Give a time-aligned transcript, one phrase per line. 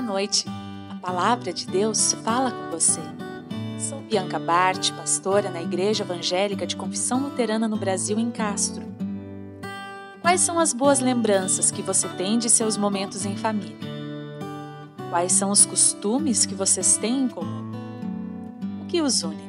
[0.00, 0.46] noite.
[0.90, 3.00] A palavra de Deus fala com você.
[3.78, 8.82] Sou Bianca Bart, pastora na Igreja Evangélica de Confissão Luterana no Brasil, em Castro.
[10.22, 13.76] Quais são as boas lembranças que você tem de seus momentos em família?
[15.10, 17.70] Quais são os costumes que vocês têm em comum?
[18.82, 19.46] O que os une?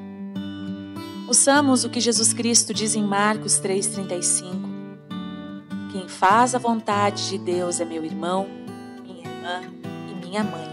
[1.28, 4.52] Ouçamos o que Jesus Cristo diz em Marcos 3,35.
[5.92, 8.48] Quem faz a vontade de Deus é meu irmão,
[9.04, 9.77] minha irmã
[10.28, 10.68] minha mãe.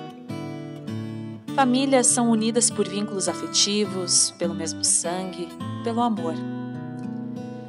[1.55, 5.49] Famílias são unidas por vínculos afetivos, pelo mesmo sangue,
[5.85, 6.35] pelo amor.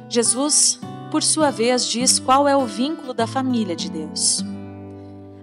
[0.08, 4.44] Jesus, por sua vez, diz qual é o vínculo da família de Deus.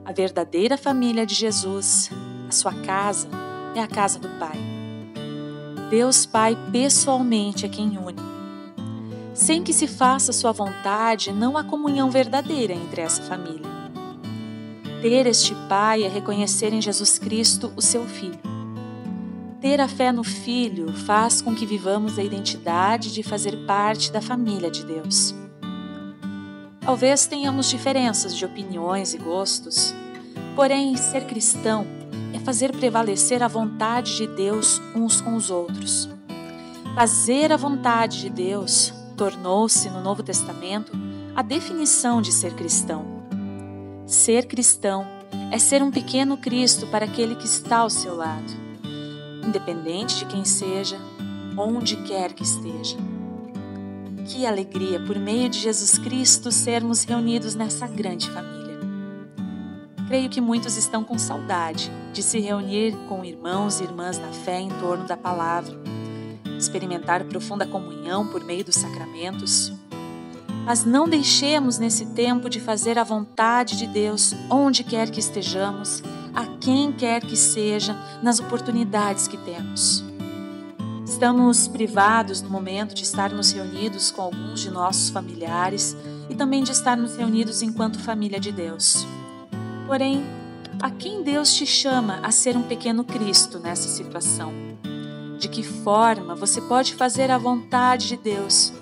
[0.03, 2.09] A verdadeira família de Jesus,
[2.49, 3.29] a sua casa,
[3.73, 4.59] é a casa do Pai.
[5.89, 8.21] Deus Pai pessoalmente é quem une.
[9.33, 13.72] Sem que se faça sua vontade, não há comunhão verdadeira entre essa família.
[15.03, 18.39] Ter este Pai é reconhecer em Jesus Cristo o seu Filho.
[19.59, 24.21] Ter a fé no Filho faz com que vivamos a identidade de fazer parte da
[24.21, 25.35] família de Deus.
[26.79, 29.93] Talvez tenhamos diferenças de opiniões e gostos,
[30.55, 31.85] porém, ser cristão
[32.33, 36.07] é fazer prevalecer a vontade de Deus uns com os outros.
[36.95, 40.93] Fazer a vontade de Deus tornou-se, no Novo Testamento,
[41.35, 43.12] a definição de ser cristão.
[44.05, 45.07] Ser cristão
[45.49, 48.51] é ser um pequeno Cristo para aquele que está ao seu lado,
[49.45, 50.97] independente de quem seja,
[51.57, 52.97] onde quer que esteja.
[54.27, 58.79] Que alegria, por meio de Jesus Cristo, sermos reunidos nessa grande família.
[60.07, 64.59] Creio que muitos estão com saudade de se reunir com irmãos e irmãs na fé
[64.59, 65.73] em torno da palavra,
[66.57, 69.71] experimentar profunda comunhão por meio dos sacramentos
[70.65, 76.01] mas não deixemos nesse tempo de fazer a vontade de Deus onde quer que estejamos,
[76.33, 80.03] a quem quer que seja, nas oportunidades que temos.
[81.05, 85.95] Estamos privados no momento de estarmos reunidos com alguns de nossos familiares
[86.29, 89.05] e também de estarmos reunidos enquanto família de Deus.
[89.85, 90.25] Porém,
[90.81, 94.51] a quem Deus te chama a ser um pequeno Cristo nessa situação?
[95.37, 98.73] De que forma você pode fazer a vontade de Deus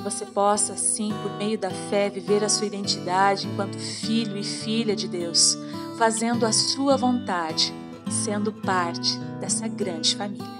[0.00, 4.96] você possa, assim, por meio da fé, viver a sua identidade enquanto filho e filha
[4.96, 5.56] de Deus,
[5.98, 7.72] fazendo a sua vontade,
[8.10, 10.59] sendo parte dessa grande família.